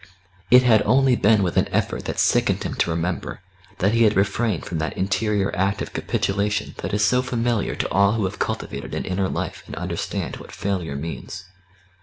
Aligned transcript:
It 0.49 0.63
had 0.63 0.81
only 0.81 1.15
been 1.15 1.43
with 1.43 1.57
an 1.57 1.67
effort 1.71 2.05
that 2.05 2.17
sickened 2.17 2.63
him 2.63 2.73
to 2.73 2.89
remember, 2.89 3.41
that 3.77 3.91
he 3.91 4.01
had 4.01 4.15
refrained 4.15 4.65
from 4.65 4.79
that 4.79 4.97
interior 4.97 5.55
act 5.55 5.79
of 5.79 5.93
capitulation 5.93 6.73
that 6.79 6.91
is 6.91 7.05
so 7.05 7.21
familiar 7.21 7.75
to 7.75 7.91
all 7.91 8.13
who 8.13 8.23
have 8.25 8.39
cultivated 8.39 8.95
an 8.95 9.05
inner 9.05 9.29
life 9.29 9.61
and 9.67 9.75
understand 9.75 10.37
what 10.37 10.51
failure 10.51 10.95
means. 10.95 11.45